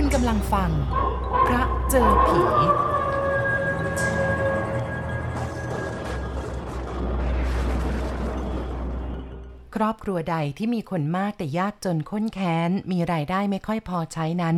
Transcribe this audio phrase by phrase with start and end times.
[0.00, 0.70] คุณกำลังฟัง
[1.46, 2.40] พระเจอผี
[9.74, 14.56] ครอบครัวใดที่มีคนมากแต่ยากจนข้นแค้น มีรายได้ไม่ค่อยพอใช้นั้น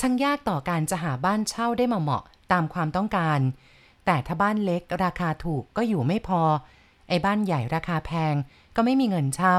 [0.00, 3.40] ช่างยากต่อการจะหาบ้านเช่าได้มาเหมาะตามความต้องการ
[4.06, 6.42] แต่ถ้าบ้านเล็กราคาถูกก็อยู่ไม่พอ
[7.08, 8.34] ไอ้บ้านใหญ่ราคาแพง
[8.76, 9.56] ก็ไม่มีเงินเช่า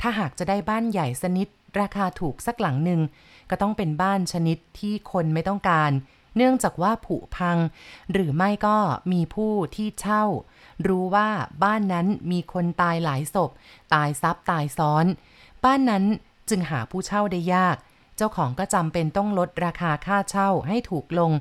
[0.00, 1.48] ถ้าหากจะได้บ้านใหญ่สนิท
[1.80, 3.00] ราคาถูกสักหลังหนึ่ง
[3.50, 5.90] ก็ต้องเป็นบ้านชนิดที่คนไม่ต้องการ
[6.36, 7.56] เนื่องจากว่าผุพัง
[8.12, 8.76] หรือไม่ก็
[9.12, 10.24] มีผู้ที่เช่า
[10.86, 11.28] รู้ว่า
[11.64, 13.50] บ้านนั้นมีคนตายหลายศพ
[13.94, 15.04] ตายซับตายซ้อน
[15.64, 16.04] บ้านนั้น
[16.48, 17.76] จึงหาผู้เช่าได้ยาก
[18.16, 21.32] เจ้าของก็จำเป็นต้องลดราคาค่าเช่าให้ถูกลง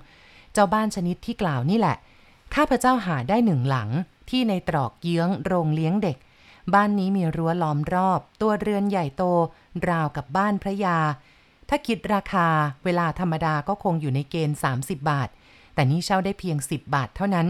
[0.54, 1.96] เจ้าบ้านชนิดที่กล่าวนี่แหละ
[2.56, 3.90] ข้าพเจ้าหาได้หนึ่งหลัง
[4.30, 6.18] ที่ในตรอกเยื้องโรงเลี้ยงเด็ก
[6.74, 9.24] บ้านนี้มีรั้วล้อมรอบ ตัวเรือนใหญ่โต
[9.90, 10.98] ราวกับบ้านพระยา
[11.70, 12.48] ถ้าคิดราคา
[12.84, 15.30] เวลาธรรมดาก็คงอยู่ในเกณฑ์ 30 บาท
[15.74, 17.48] แต่นี่เช่าได้เพียง 10 บาทเท่านั้น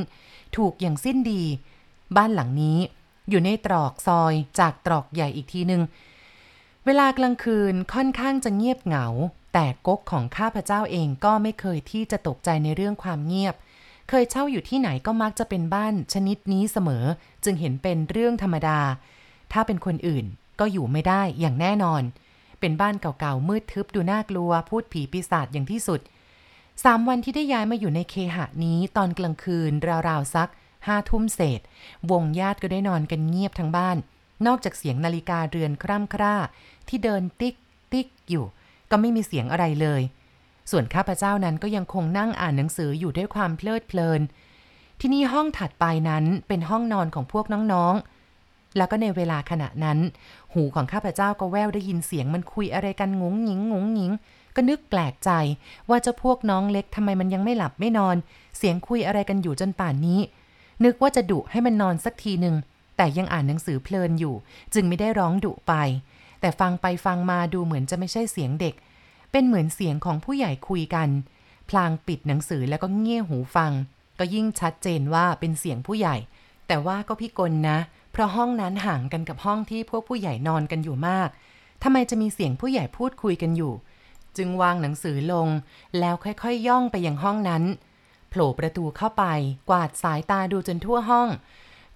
[0.56, 1.44] ถูกอย่างสิ้นดี
[2.18, 2.78] บ้านหลังนี้
[3.30, 5.82] อยู่ในตรอกซอยจากตรอกใหญ่อีกทีหนึง่ง
[6.86, 9.08] เวลากลางคืนค่อนข้างจะเงียบเหงา
[9.54, 17.06] แต่ก๊กของข้าพเจ้าเองก็ไม่เคยที่จะตกใจในเรื่องความเงียบเคยเช่าอยู่ที่ไหนก็มักจะเป็นบ้านชนิดนี้เสมอ
[17.44, 18.80] จึงเห็นเป็นเรื่องธรรมดา
[19.52, 20.26] ถ้าเป็นคนอื่น
[20.60, 22.02] ก็อยู่ไม่ได้อย่างแน่นอน
[22.60, 26.00] เป็นบ้านเก่าๆมืดทึบดูน่ากลัว พูดผีปีศาจอย่างที่สุด
[26.84, 29.72] สามวันที่ได้ย้ายมาอยู่ในเคหะนี้ตอนกลางคืน
[30.10, 30.50] ราวๆสัก
[30.88, 31.62] ห้าทุ่มเศษ
[32.12, 33.98] วงญาติก็ได้นอนกันเงียบทั้งบ้าน
[34.48, 36.36] นอกจากเสียงนาฬิกาเรือนคร่ำคร่า
[36.88, 37.56] ที่เดินติ๊ก
[37.92, 38.46] ติ๊กอยู่
[38.92, 40.02] ก็ไม่มีเสียงอะไรเลย
[40.70, 44.22] ส่วนข้าพเจ้านั้นก็ยังคงนั่งอ่านหนังสืออยู่ด้วยความเพลิดเพลิน
[45.00, 49.98] ที่นี่ห้องถัดไปนั้นเป็นห้องนอนของพวกน้องๆ แล้วก็ในเวลาขณะนั้น
[50.53, 54.11] หูของข้าพเจ้าก็แววได้ยินเสียงมันคุยอะไรกันงงหงิงงงหงิง
[54.56, 55.31] ก็นึกแปลกใจ
[55.89, 58.16] ว่าเจ้าพวกน้องเล็กทำไมมันยังไม่หลับไม่นอน
[58.58, 60.20] เสียงคุยอะไรกันอยู่จนป่านนี้
[60.86, 62.55] นึกว่าจะดุให้มันนอนสักทีหนึ่ง
[62.98, 64.36] แต่ยังอ่านหนังสือเพลินอยู่
[64.73, 65.73] จึงไม่ได้ร้องดุไป
[66.42, 68.76] แต่ฟังไปฟังมาดูเหมือนจะไม่ใช่เสียงเด็ก
[69.32, 71.10] เป็นเหมือนเสียงของผู้ใหญ่คุยกัน
[71.70, 73.72] พลางปิดหนังสือแล้วก็เงี่ยหูฟัง
[74.20, 76.16] ก็ยิ่งชัดเจนว่าเป็นเสียงผู้ใหญ่
[76.67, 77.78] แต่ว่าก็พี่กลนะ
[78.12, 81.30] เพราะห้องนั้นห่างกันกับห้องที่พวกผู้ใหญ่นอนกันอยู่มาก
[81.84, 83.73] ทำไมจะมีเสียงผู้ใหญ่พูดคุยกันอยู่
[84.38, 85.48] จึงวางหนังสือลง
[86.00, 87.64] แล้วค่อยๆย่องไปยังห้องนั้น
[88.30, 89.23] โผล่ประตูเข้าไป
[89.70, 91.30] กวาดสายตาดูจนทั่วห้อง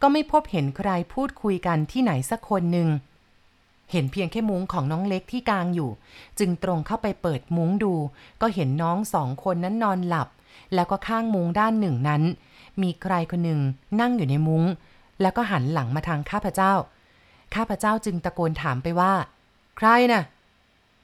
[0.02, 2.90] ก็ไม่พบเห็นใครพูดคุยกันที่ไหนสักคนหนึ่ง
[3.92, 5.90] เห็นเพียงแค่มุ้งของน้องเล็กที่กลางอยู่
[6.40, 7.94] จึงตรงเข้าไปเปิดมุ้งดู
[8.42, 10.28] ก็เห็นน้องสองคนนั้นนอนหลับ
[10.74, 12.22] แล้วก็ข้างมุ้งด้านหนึ่งนั้น
[12.82, 13.62] มีใครคนหนึ่ง
[14.00, 14.64] นั่งอยู่ในมุ้ง
[15.22, 16.74] แล้วก็หันหลังมาทางข้าพเจ้า
[17.56, 19.14] ข้าพเจ้าจึงตะโกนถามไปว่า
[19.78, 20.24] ใครน่ะ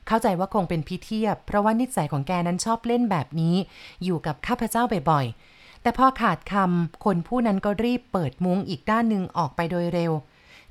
[0.07, 3.55] เข้าใจว่าคงเป็นพี่เทียบ เพราะว่านิสัยของแกนั้นชอบเล่นแบบนี้
[4.03, 10.11] อยู่กับข้าพเจ้าบ่อยๆแต่พอขาดคำคนผู้นั้นก็รีบเปิดมุ้งอีกด้านหนึ่งออกไปโดยเร็ว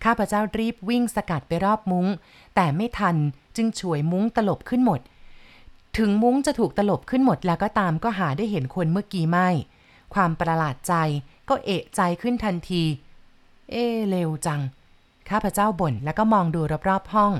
[0.05, 2.07] ข้าพเจ้ารีบวิ่งสกัดไปรอบมุ้ง
[2.55, 3.17] แต่ไม่ทัน
[3.57, 5.01] จึงฉวยมุ้งตลบขึ้นหมด
[5.99, 9.49] ถึงมุ้งจะถูกตลบขึ้นหมดแล้วก็ตามก็หาได้เห็นคนเมื่อกี้ไม่
[10.15, 10.95] ความประหลาดใจ
[11.49, 12.83] ก็เอะใจขึ้นทันที
[13.71, 13.77] เอ
[14.09, 14.61] เร็วจัง
[15.31, 17.33] ข้าพเจ้าบ่นแล้วก็มองดูรอบๆห้อง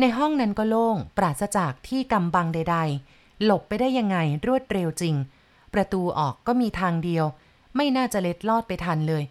[0.00, 2.76] ในห้องนั้นก็โล่งปราศจากที่กำบังใด
[3.10, 5.14] ๆ หลบไปได้ยังไงรวดเร็วจริง
[5.74, 7.24] ประตูออกก็มีทางเดียว
[7.76, 9.22] ไม่น่าจะเล็ดลอดไปทันเลย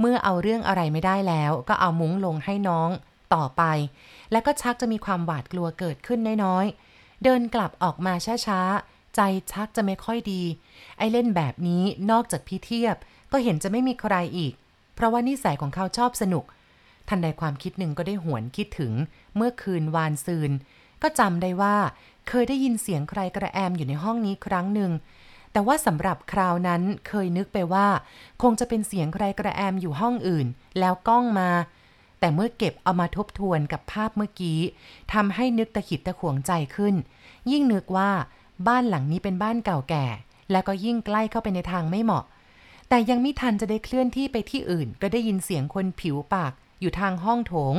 [0.00, 2.90] เมื่อเอาเรื่องอะไรไม่ได้แล้ว ก็เอามุ้งลงให้น้อง
[3.34, 3.62] ต่อไป
[4.32, 8.14] แล้วก็ชักจะมีความหวาดกลัวเกิดขึ้นน้อยๆ เดินกลับออกมา
[8.46, 9.20] ช้าๆ ใจ
[9.52, 10.42] ชักจะไม่ค่อยดี
[10.98, 12.96] ไอ้เล่นแบบนี้นอกจากพี่เทียบ
[13.32, 14.52] ก็เห็นจะไม่มีใครอีก
[14.94, 16.44] เพราะว่านิสัยของเขาชอบสนุก
[17.08, 18.92] ทันใดความคิดหนึ่งก็ได้หวนคิดถึง
[19.36, 20.50] เมื่อคืนวานซืน
[21.02, 21.76] ก็จำได้ว่า
[22.28, 24.90] เคยได้ยินเสียงใครกระแอมอยู่ในห้องนี้ครั้งหนึ่ง
[25.54, 27.86] แต่ว่าสำหรับคราวนั้นเคยนึกไปว่า
[28.42, 30.46] คงจะเป็นเสียงใครกระแอมอยู่ห้องอื่น
[30.78, 31.50] แล้วกล้องมา
[32.20, 34.58] แต่เมื่อเก็บเอามาทบทวนกับภาพเมื่อกี้
[35.12, 36.94] ทำให้นึกตะขิดตะขวงใจขึ้น
[37.50, 38.10] ยิ่งนึกว่า
[38.68, 40.06] บ้านหลังนี้เป็นบ้านเก่าแก่
[40.50, 42.24] แล้วก็ยิ่งใกล้เข้าไปในทางไม่เหมาะ
[42.88, 47.74] แต่ยังไม่ทันจะได้เคลื่อนที่ไปที่อื่น ก็ได้ยินเสียงคนผิวปากอยู่ทางห้องโถง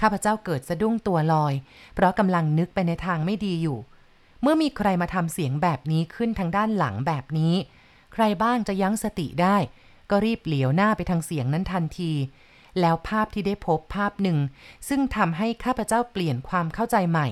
[0.00, 1.54] ข้าพเจ้าเกิดสะดุ้งตัวลอย
[1.94, 3.78] เพราะกำลังนึกไปในทางไม่ดีอยู่
[4.42, 7.54] เมื่อมีใครมาทำเสียงแบบนี้ขึ้นทางด้านหลังแบบนี้
[8.12, 9.56] ใครบ้างจะยั้งสติได้
[10.10, 12.12] ก็รีบเหลียวหน้าไปทางเสียงนั้นทันที
[12.80, 14.38] แล้วภาพที่ได้พบภาพหนึ่ง
[14.88, 17.28] ซึ่งทำให้ข้าพเจ้าเปลี่ยนความเข้าใจใหม่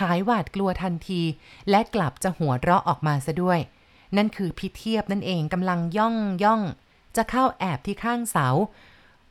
[0.00, 1.20] หายหวาดกลัวทันที
[1.70, 3.58] และกลับจะหัวเราะออกมาซะด้วย
[4.16, 6.62] นั่นคือพิเทียบนั่นเองกำลังย่องย่อง
[7.16, 8.48] จะเข้าแอบที่ข้างเสา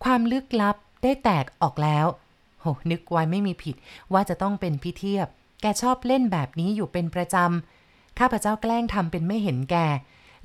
[0.04, 2.06] ความลึกลับได้แตกออกแล้ว
[2.62, 3.76] โหนึกไว้ไม่มีผิด
[4.14, 5.28] ว่าจะต้องเป็นพิเทียบ
[5.62, 9.76] แกชอบเล่นแบบนี้อยู่เป็นประจำ ข้าพเจ้าแกล้งทำเป็นไม่เห็นแก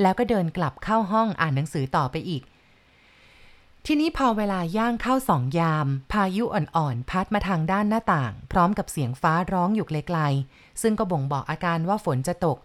[0.02, 2.42] แล้วก็เดินกลับเข้าห้องอ่านหนังสือต่อไปอีก
[3.86, 12.58] ทีนี้พอเวลาย่างเข้าสองยาม พายุอ่อนๆ พัดมาทางด้านหน้าต่าง พร้อมกับเสียงฟ้าร้องอยู่ไกลๆ ซึ่งก็บ่งบอกอาการว่าฝนจะตก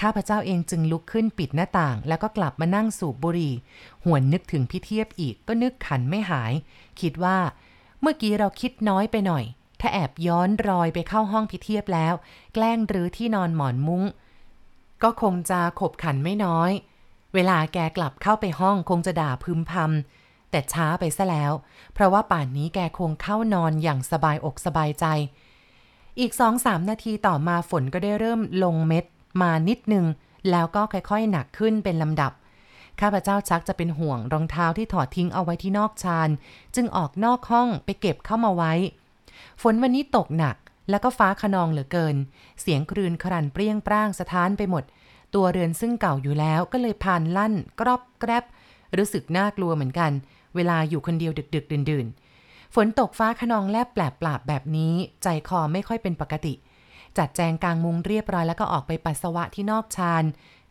[0.00, 3.54] ข้าพเจ้าเองจึงลุกขึ้นปิดหน้าต่าง แล้วก็กลับมานั่งสูบบุหรี่
[4.04, 6.52] หวนนึกถึงพี่เทียบอีกก็นึกขันไม่หาย
[7.00, 7.36] คิดว่า
[8.00, 9.44] เมื่อกี้เราคิดน้อยไปหน่อย
[9.86, 12.14] ถ้าแอบย้อนรอยไปเข้าห้องพิเทียบแล้ว
[12.54, 14.02] แกล้งรื้อที่นอนหมอนมุง้ง
[15.02, 16.70] ก็คงจะขบขันไม่น้อย
[17.34, 21.52] เวลาแกกลับเข้าไปห้องคงจะด่าพึมพำแต่ช้าไปซะแล้ว
[21.94, 25.04] เพราะว่าป่านนี้แกคงเข้านอนอย่างสบายอกสบายใจ
[26.20, 29.04] อีกสองสามนาทีต่อมาฝนก็ได้เริ่มลงเม็ด
[29.40, 30.04] มานิดนึง
[30.50, 32.32] แล้วก็ค่อยๆ หนักขึ้นเป็นลำดับ
[33.00, 36.28] ข้าพเจ้าชักจะเป็นห่วงรองเท้าที่ถอดทิ้งเอาไว้ที่นอกชาน
[36.74, 38.74] จึงออกนอกห้องไปเก็บเข้ามาไว้
[39.62, 40.56] ฝนวันนี้ตกหนัก
[40.90, 42.16] แล้วก็ฟ้าขนองเหลือเกิน
[42.60, 44.84] เสียงครืนครันเปรี้ยงปร้างสะท้านไปหมด
[45.34, 48.44] ตัวเรือนซึ่งเก่าอยู่แล้วก็เลยพานลั่น กรอบแกรบ
[48.96, 50.12] รู้สึกน่ากลัวเหมือนกัน
[50.54, 52.06] เวลาอยู่คนเดียวดึก ๆ ดื่น
[52.40, 56.54] ๆ ฝนตกฟ้าขนองแลบแปลบปราบแบบนี้ ใจคอไม่ค่อยเป็นปกติ
[57.18, 60.24] จัดแจงกลางมุงเรียบร้อยแล้วก็ออกไปปัสสาวะที่นอกชาน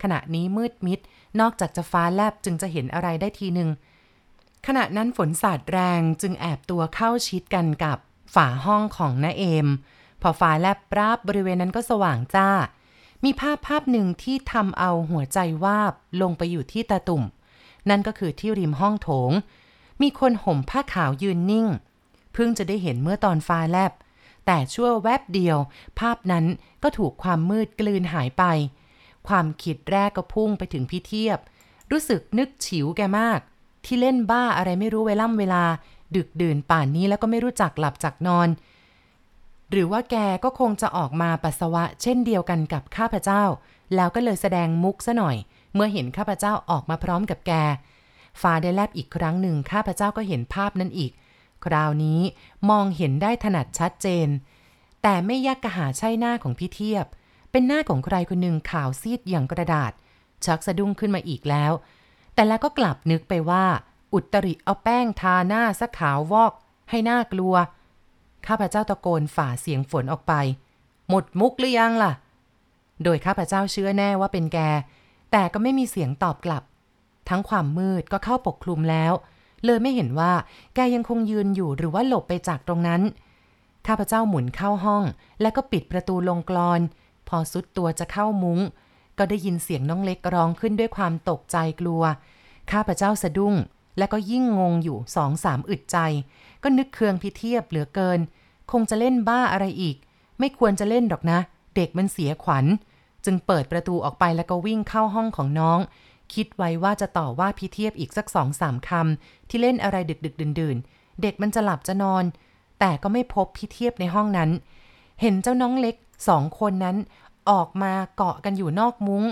[0.03, 0.99] ขณะนี้มืดมิด
[1.39, 3.69] นอกจากจะฟ้าแลบจึงจะเห็นอะไรได้ทีหนึ่ง
[4.67, 7.97] ขณะนั้นฝนสาดแรงจึงแอบตัวเข้าชิดกันกับ
[8.33, 9.67] ฝาห้องของน้าเอม
[10.21, 12.49] พอฟ้าแลบปราบบริเวณนั้นก็สว่างจ้า
[13.23, 17.23] มีภาพภาพหนึ่งที่ทำเอาหัวใจวาบลงไปอยู่ที่ตาตุ่ม
[17.89, 19.31] นั่นก็คือที่ริมห้องโถง
[20.01, 21.67] มีคนห่มผ้าขาวยืนนิ่ง
[22.33, 23.93] เพิ่งจะได้เห็นเมื่อตอนฟ้าแลบ
[24.45, 25.57] แต่ชั่วแวบเดียว
[25.99, 26.45] ภาพนั้น
[26.83, 28.43] ก็ถูกความมืดกลืนหายไป
[29.27, 31.39] ความคิดแรกก็พุ่งไปถึงพี่เทียบ
[31.91, 33.39] รู้สึกนึกฉิวแกมาก
[33.85, 35.63] ที่เล่นบ้าอะไรไม่รู้เวล่ำเวลา
[36.17, 38.49] ดึกดื่นป่านนี้แล้วก็ไม่รู้จักหลับจักนอน
[39.71, 43.43] หรือว่าแกก็คงจะออกมาปัสสาวะ เช่นเดียวกันกับข้าพเจ้า
[43.95, 45.37] แล้วก็เลยแสดงมุกซะหน่อย
[45.73, 47.51] เมื่อเห็นข้าพเจ้าออกมาพร้อมกับแก
[48.41, 51.11] ฟ้าได้แลบอีกครั้งหนึ่งข้าพเจ้าก็เห็นภาพนั้นอีก
[51.65, 52.21] คราวนี้
[52.69, 54.27] มองเห็นได้ถนัดชัดเจน
[55.03, 57.05] แต่ไม่ยากกะหาใช่หน้าของพี่เทียบ
[57.51, 59.91] เป็นหน้าของใครคนหนึ่งขาวซีดอย่างกระดาษ
[60.45, 61.71] ชักสะดุ้งขึ้นมาอีกแล้ว
[62.33, 63.65] แต่แล้วก็กลับนึกไปว่า
[64.13, 66.53] อุตริเอาแป้งทาหน้าสักขาววอก
[66.89, 67.55] ให้หน้ากลัว
[68.47, 70.33] ข้าพเจ้าตะโกนฝ่าเสียงฝนออกไป
[71.09, 72.11] หมดมุกหรือยังล่ะ
[73.03, 74.59] โดยข้าพเจ้าเชื่อแน่ว่าเป็นแก
[75.31, 76.63] แต่ก็ไม่มีเสียงตอบกลับ
[77.29, 79.13] ทั้งความมืดก็เข้าปกคลุมแล้ว
[79.65, 80.33] เลยไม่เห็นว่า
[80.75, 83.01] แกยังคงยืนอยู่หรือว่าหลบไปจากตรงนั้น
[83.87, 85.03] ข้าพเจ้าหมุนเข้าห้อง
[85.41, 86.81] แล้วก็ปิดประตูลงกรอน
[87.27, 88.59] พอสุดตัวจะเข้ามุง้ง
[89.17, 92.03] ก็ได้ยินเสียงน้องเล็กร้องขึ้นด้วยความตกใจกลัว
[92.71, 93.53] ข้าพเจ้าสะดุ้ง
[93.97, 95.97] และก็ยิ่งงงอยู่สองสามอึดใจ
[96.63, 98.19] ก็นึกเคืองพี่เทียบเหลือเกิน
[98.71, 99.95] คงจะเล่นบ้าอะไรอีก
[100.39, 101.39] ไม่ควรจะเล่นหรอกนะ
[101.75, 102.65] เด็กมันเสียขวัญ
[103.25, 105.79] จึงเปิดประตูออกไปแล้วก็วิ่งเข้าห้องของน้อง
[106.33, 110.77] คิดไว้ว่าจะต่อว่าพี่เทียบอีกสักสองสามคำที่เล่นอะไรดึกดึกดื่นดื่น
[111.21, 112.23] เด็กมันจะหลับจะนอน
[112.79, 114.49] แต่ก็ไม่พบพี่เทียบในห้องนั้น
[115.21, 115.95] เห็นเจ้าน้องเล็ก
[116.27, 116.97] สองคนนั้น
[117.49, 119.23] ออกมาเกาะกันอยู่นอกมุ้ง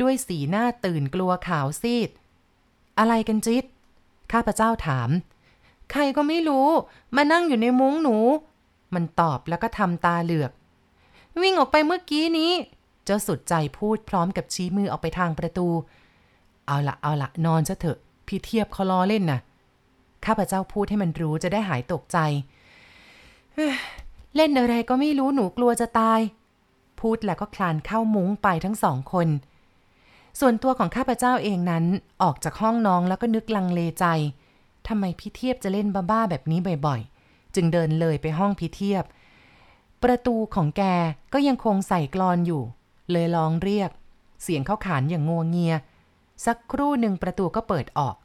[0.00, 2.10] ด้วยสีหน้าตื่นกลัวขาวซีด
[2.98, 3.64] อะไรกันจิต
[4.32, 5.08] ข้าพเจ้าถาม
[5.90, 6.68] ใครก็ไม่รู้
[7.16, 8.16] มานั่งอยู่ในมุ้งหนู
[8.94, 10.52] มันตอบแล้วก็ทำตาเหลือก
[11.42, 12.52] วิ่งออกไปเมื่อกี้นี้
[13.04, 15.68] เจ้าสุดใจพูดพร้อมกับชี้มือออกไปทางประตู
[16.66, 19.40] เอาละเอาละนอนซะเถอะ พี่เทียบเขาล้อเล่นนะ
[20.24, 22.18] ข้าพเจ้าพูดให้มันรู้จะได้หายตกใจ
[23.54, 23.74] เฮ้ย
[24.36, 26.20] เล่นอะไรก็ไม่รู้หนูกลัวจะตาย
[27.00, 29.28] พูดแล้วก็คลานเข้ามุ้งไปทั้งสองคน
[30.38, 31.84] ส่วนตัวของข้าพเจ้าเองนั้น
[32.22, 34.04] ออกจากห้องน้องแล้วก็นึกลังเลใจ
[34.88, 39.04] ทำไมพี่เทียบจะเล่นบ้าๆแบบนี้บ่อยๆ จึงเดินเลยไปห้องพี่เทียบ
[40.02, 40.82] ประตูของแก
[41.32, 42.62] ก็ยังคงใส่กรอนอยู่
[43.10, 43.90] เลยร้องเรียก
[44.42, 45.74] เสียงเข้าขานอย่างงัวเงีย
[46.46, 48.16] สักครู่หนึ่งประตูก็เปิดออก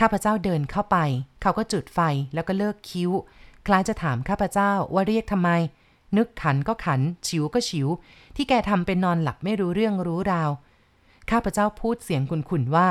[0.00, 0.96] ข้าพเจ้าเดินเข้าไป
[1.42, 2.00] เขาก็จุดไฟ
[2.34, 3.10] แล้วก็เลิกคิ้ว
[3.66, 5.50] คล้ายจะถามข้าพเจ้าว่าเรียกทำไม
[6.16, 7.88] นึกขันก็ขัน ฉิวก็ฉิว
[8.36, 10.50] ที่แกทำเป็นนอนหลับไม่รู้เรื่องรู้ราว
[11.30, 12.88] ข้าพเจ้าพูดเสียงขุนๆว่า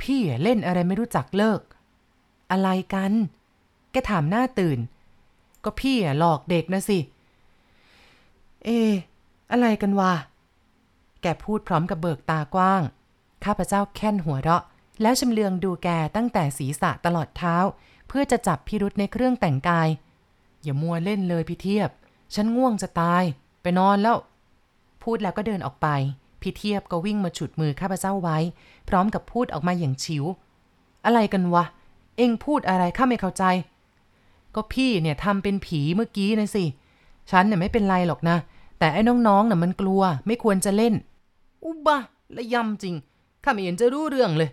[0.00, 1.60] พี่เล่นอะไรไม่รู้จักเลิก
[2.50, 3.12] อะไรกัน
[3.92, 4.78] แกถามหน้าตื่น
[5.64, 6.98] ก็พี่หลอกเด็กนะสิ
[8.64, 8.68] เอ
[9.52, 10.12] อะไรกันวะ
[11.22, 12.82] แกพูดพร้อมกับเบิกตากว้าง
[13.44, 14.62] ข้าพเจ้าแค่นหัวเราะ
[15.02, 17.56] แล้วชำเลืองดูแกตั้งแต่ศีรษะตลอดเท้า
[18.08, 19.88] เพื่อจะจับพิรุษในเครื่องแต่งกาย
[20.62, 21.90] อย่ามัวเล่นเลยพี่เทียบ
[22.34, 23.22] ฉันง่วงจะตาย
[23.62, 24.16] ไปนอนแล้ว
[25.02, 25.88] พูดแล้วก็เดินออกไป
[26.46, 28.38] พี่เทียบก็วิ่งมาฉุดมือข้าพเจ้าไว้
[28.88, 30.24] พร้อมกับพูดออกมาอย่างฉิว
[31.04, 31.64] อะไรกันวะ
[32.16, 33.44] เอ็งพูดอะไรข้าไม่เข้าใจ
[34.54, 36.64] ก็พี่เนี่ยทำเป็นผีเมื่อกี้นะสิ
[37.30, 38.36] ฉันเนี่ยไม่เป็นไรหรอกนะ
[38.78, 40.94] แต่ไอ้น้องๆน่ะมันกลัวไม่ควรจะเล่น
[41.86, 41.98] บ้า
[42.34, 42.94] และยำจริง
[43.44, 44.50] ข้าไม่เห็นจะรู้เรื่องเลย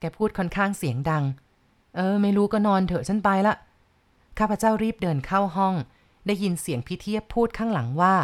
[0.00, 1.24] แกพูดค่อนข้างเสียงดัง
[1.94, 3.54] เออ ไม่รู้ก็นอนเถอะฉันไปละ
[4.38, 5.74] ข้าพเจ้ารีบเดินเข้าห้อง
[6.26, 8.14] ได้ยินเสียงพี่เทียบพูดข้างหลังว่า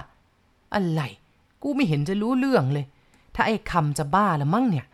[0.75, 1.03] อะไร
[1.63, 2.87] กูไม่เห็นจะรู้เรื่องเลย
[3.35, 4.87] ถ้าไอ้คำจะบ้าละมั่งเนี่ย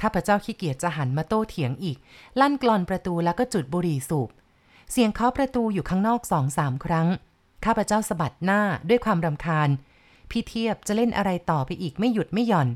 [0.00, 1.98] ข้าพเจ้าขี้เกียจจะหันมาโต้เถียงอีก
[2.40, 4.28] ลั่นกลอนประตูแล้วก็จุดบุหรี่สูบ
[4.92, 7.08] เสียงเคาะประตูอยู่ข้างนอกสองสามครั้ง
[7.64, 9.68] ข้าพเจ้าสะบัดหน้าด้วยความรำคาญ
[10.30, 12.68] พี่เทียบจะเล่นอะไรต่อไปอีกไม่หยุดไม่หย่อน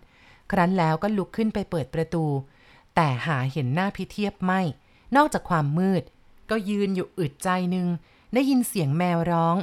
[0.51, 2.25] ครั้นแล้วก็ลุกขึ้นไปเปิดประตู
[2.95, 4.61] แต่หาเห็นหน้าพี่เทียบไม่
[5.17, 6.03] นอกจากความมืด
[6.51, 7.87] ก็ยืนอยู่อึดใจหนึ่ง
[8.35, 9.57] ได้ยินเสียงแมวร้อง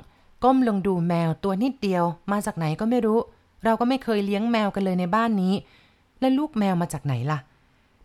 [0.43, 3.19] ก้มลงดูแมวตัวนิดเดียว มาจากไหนก็ไม่รู้
[3.63, 5.53] เราก็ไม่เคยเลี้ยงแมวกันเลยในบ้านนี้
[6.19, 7.39] และลูกแมวมาจากไหนล่ะ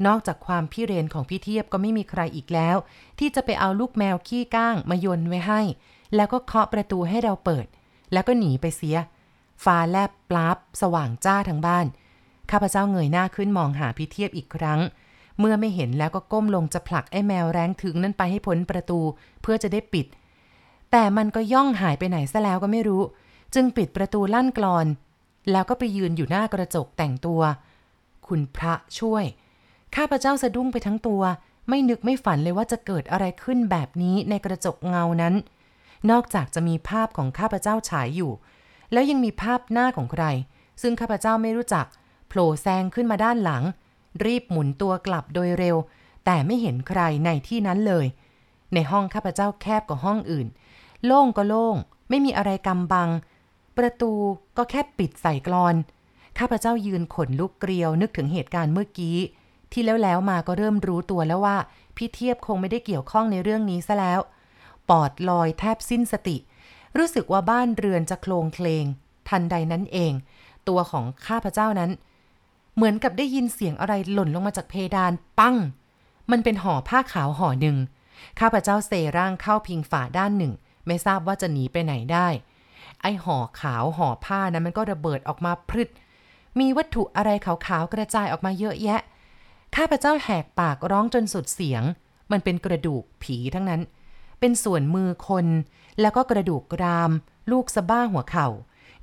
[0.07, 2.77] นอกจากความพี่เรนของพี่เทียบก็ไม่มีใครอีกแล้ว
[3.19, 5.61] ที่จะไปเอาลูกแมวขี้ก้างมาโยนไว้ให้
[6.15, 7.67] แล้วก็เคาะประตูให้เราเปิด
[8.13, 8.97] แล้วก็หนีไปเสีย
[9.65, 11.87] ฟ้าแลบปลาบสว่างจ้าทั้งบ้าน
[12.51, 14.81] ข้าพเจ้าเงยหน้าขึ้นมองหาพี่เทียบอีกครั้ง
[15.39, 19.01] เมื่อไม่เห็นแล้วก็ก้มลงจะผลักไอ้แมวแรงถึงนั้นไปให้พ้นประตู
[19.43, 20.07] เพื่อจะได้ปิด
[20.97, 23.03] แต่มันก็ย่องหายไปไหนซะแล้วก็ไม่รู้
[23.55, 24.87] จึงปิดประตูลั่นกลอน
[25.51, 27.41] แล้วก็ไปยืนอยู่หน้ากระจกแต่งตัว
[28.27, 29.25] คุณพระช่วย
[29.97, 31.23] ข้าพเจ้าสะดุ้งไปทั้งตัว
[31.69, 35.35] ไม่นึกไม่ฝันเลยว่าจะเกิดอะไรขึ้นแบบนี้ในกระจกเงานั้น
[36.11, 38.33] นอกจากจะมีภาพของข้าพเจ้าฉายอยู่
[38.93, 40.25] แล้วยังมีภาพหน้าของใคร
[40.83, 41.87] ซึ่งข้าพเจ้าไม่รู้จัก
[42.29, 43.63] โผล่แซงขึ้นมาด้านหลัง
[44.25, 45.77] รีบหมุนตัวกลับโดยเร็ว
[46.25, 48.07] แต่ไม่เห็นใครในที่นั้นเลย
[48.75, 50.49] ในห้องข้าพเจ้าแคบกว่าห้องอื่น
[51.07, 51.77] โล่งก็โล่ง
[52.09, 53.09] ไม่มีอะไรกำบัง
[53.77, 54.13] ประตู
[54.57, 55.75] ก็แค่ปิดใส่กรอน
[56.39, 59.17] ข้าพเจ้ายืนขนลุกเกลียวนึกถึงเหตุการณ์เมื่อกี้
[59.73, 61.57] ที่แล้วแล้วมาก็เริ่มรู้ตัวแล้วว่า
[61.97, 64.21] พี่เทียบคงไม่ได้เกี่ยวข้องในเรื่องนี้ซะแล้ว
[64.89, 66.37] ปอดลอยแทบสิ้นสติ
[66.97, 68.85] รู้สึกว่าบ้านเรือนจะโคลงเคลง
[69.29, 70.13] ทันใดนั้นเอง
[70.69, 71.91] ตัวของข้าพเจ้านั้น
[72.75, 75.57] เหมือนกับได้ยินเสียงอะไรหล่นลงมาจากเพดานปัง
[76.31, 77.77] มันเป็นห่อผ้าขาวห่อหนึ่ง
[78.41, 80.53] ข้าพเจ้าเซร่างเข้าพิงฝาด้านหนึ่ง
[80.87, 82.29] ไม่ทราบว่าจะหนีไปไหนได้
[83.01, 85.91] ไอห่อขาวห่อผ้านั้นมันก็ระเบิดออกมาพรึด
[86.61, 89.01] มีวัตถุอะไรขาวๆกระจายออกมาเยอะแยะ
[89.77, 91.83] ข้าพเจ้าแหกปากร้องจนสุดเสียง
[92.33, 93.81] มันเป็นกระดูกผีทั้งนั้น
[94.41, 95.47] เป็นส่วนมือคน
[96.01, 97.11] แล้วก็กระดูกกราม
[97.53, 98.49] ลูกสะบ้าหัวเข่า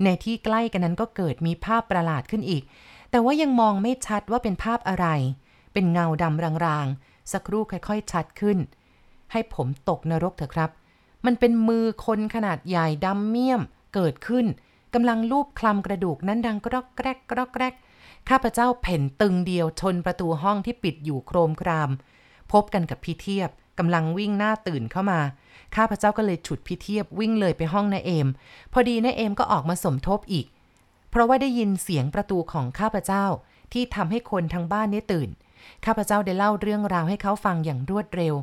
[0.03, 2.63] ในที่ใกล้กันนั้นก็เกิดมีภาพประหลาดขึ้นอีก
[3.09, 5.07] แต่ว่ายังมองไม่ชัดว่าเป็นภาพอะไร
[5.73, 8.57] เป็นเงาดำรางๆ สักครู่ค่อยๆชัดขึ้น
[9.31, 10.69] ให้ผมตกนรกเถอะครับ
[11.25, 13.61] มันเป็นมือคนขนาดใหญ่ดำเมี่ยม
[13.93, 14.45] เกิดขึ้น
[14.93, 17.73] กำลังลูบคลำกระดูกนั้นดังกรอกแกรกกรอกแกรก
[18.29, 21.89] ข้าพเจ้าเพ่นตึงเดียวชนประตูห้องที่ปิดอยู่โครมคราม
[22.51, 23.49] พบกันกับพี่เทียบ
[23.79, 25.19] กำลังวิ่งหน้าตื่นเข้ามา
[25.75, 28.27] ข้าพเจ้าก็เลยฉุดพี่เทียบวิ่งเลยไปห้องนาเอม
[28.73, 30.45] พอดีนาเอมก็ออกมาสมทบอีก
[31.09, 33.25] เพราะว่าได้ยินเสียงประตูของข้าพเจ้า
[33.73, 35.29] ที่ทำให้คนทั้งบ้านได้ตื่น
[35.85, 38.35] ข้าพเจ้าได้เล่าเรื่องราวให้เขาฟังอย่างรวดเร็ว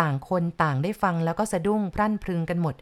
[0.00, 2.74] ต่างคนต่างได้ฟังแล้วก็สะดุ้งพรั่นพรึงกันหมด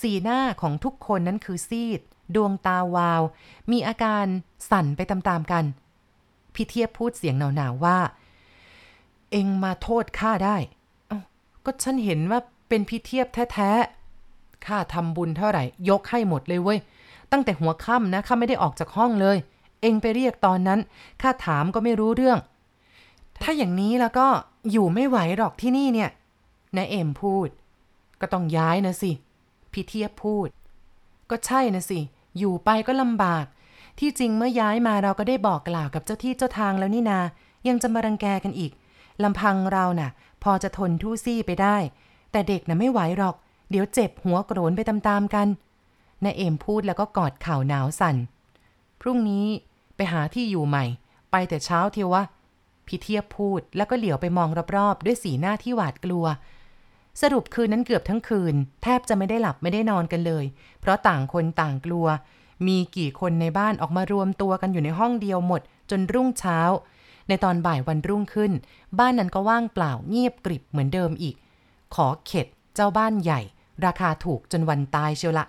[0.00, 2.00] สีหน้าของทุกคนนั้นคือซีด
[2.34, 3.22] ดวงตาวาว
[3.70, 4.26] มีอาการ
[4.70, 5.64] สั่นไปตามๆกัน
[6.54, 7.98] พี่เทียบพูดเสียงหนาวๆว่า
[9.32, 10.56] เองมาโทษข้าได้
[11.64, 16.78] ก็ฉันเห็นว่าเป็นพี่เทียบแท้ๆข้าทำบุญเท่าไหร่ ยกให้หมดเลยเว้ย
[17.32, 19.36] ตั้งแต่หัวค่ำนะข้าไม่ได้ออกจากห้องเลย
[19.82, 20.80] เองไปเรียกตอนนั้น
[21.22, 22.38] ข้าถามก็ไม่รู้เรื่อง
[23.42, 24.26] ถ้าอย่างนี้แล้วก็
[24.70, 26.10] อยู่ไม่ไหวหรอกที่นี่เนี่ย
[26.76, 27.48] นายเอ็มพูด
[28.20, 29.12] ก็ต้องย้ายนะสิ
[29.72, 30.48] พี่เทียบพูด
[31.30, 32.00] ก็ใช่นะสิ
[32.38, 33.44] อยู่ไปก็ลำบาก
[33.98, 37.20] ที่จริงเมื่อย้ายมาเราก็ได้บอกกล่าวกับเจ้าที่เจ้าทางแล้วนี่นา
[37.68, 38.72] ยังจะมารังแกกันอีก
[39.22, 40.10] ลำพังเราน่ะ
[40.42, 41.76] พอจะทนทู่ซี่ไปได้
[42.32, 43.36] แต่เด็กน่ะไม่ไหวหรอก
[43.70, 45.48] เดี๋ยวเจ็บหัวโกรนไปตามๆกัน
[46.24, 48.16] นายเอ็มพูดแล้วก็กอดเข่าหนาวสั่น
[49.00, 49.46] พรุ่งนี้
[49.96, 50.84] ไปหาที่อยู่ใหม่
[51.30, 52.22] ไปแต่เช้าเทียววะ
[52.86, 56.26] พี่เทียบพูดแล้วก็เหลียวไปมองรอบๆ ด้วยสีหน้าที่หวาดกลัว
[57.22, 60.44] สรุปคืนนั้นเกือบทั้งคืน แทบจะไม่ได้หลับไม่ได้นอนกันเลย
[60.80, 62.06] เพราะต่างคนต่างกลัว
[62.66, 66.58] มีกี่คนในบ้านออกมารวมตัวกันอยู่ในห้องเดียวหมด จนรุ่งเช้า
[67.28, 68.52] ในตอนบ่ายวันรุ่งขึ้น
[68.98, 71.36] บ้านนั้นก็ว่างเปล่าเงียบกริบเหมือนเดิมอีก
[71.94, 73.40] ขอเข็ดเจ้าบ้านใหญ่
[73.86, 75.46] ราคาถูกจนวันตายเชียวละ